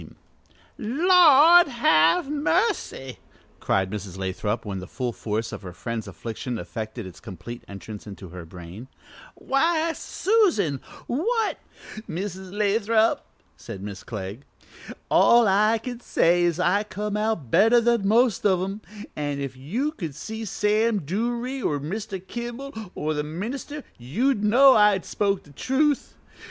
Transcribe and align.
"The 0.77 0.83
Lord 0.83 1.67
have 1.67 2.27
mercy!" 2.27 3.19
cried 3.59 3.91
Mrs. 3.91 4.17
Lathrop, 4.17 4.65
when 4.65 4.79
the 4.79 4.87
full 4.87 5.13
force 5.13 5.51
of 5.51 5.61
her 5.61 5.73
friend's 5.73 6.07
affliction 6.07 6.57
effected 6.57 7.05
its 7.05 7.19
complete 7.19 7.63
entrance 7.67 8.07
into 8.07 8.29
her 8.29 8.43
brain, 8.43 8.87
"Why, 9.35 9.93
Susan, 9.93 10.81
what" 11.05 11.59
"Mrs. 12.09 12.51
Lathrop," 12.51 13.23
said 13.55 13.83
Miss 13.83 14.01
Clegg, 14.03 14.41
"all 15.11 15.47
I 15.47 15.77
can 15.77 15.99
say 15.99 16.41
is 16.45 16.59
I 16.59 16.81
come 16.81 17.15
out 17.15 17.51
better 17.51 17.79
than 17.79 18.01
the 18.01 18.07
most 18.07 18.43
of 18.43 18.59
'em, 18.63 18.81
an' 19.15 19.39
if 19.39 19.55
you 19.55 19.91
could 19.91 20.15
see 20.15 20.45
Sam 20.45 21.01
Duruy 21.01 21.61
or 21.61 21.79
Mr. 21.79 22.19
Kimball 22.27 22.73
or 22.95 23.13
the 23.13 23.21
minister 23.21 23.83
you'd 23.99 24.43
know 24.43 24.73
I 24.75 24.97
spoke 25.01 25.43
the 25.43 25.51
truth. 25.51 26.15